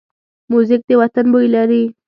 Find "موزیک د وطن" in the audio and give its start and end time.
0.51-1.25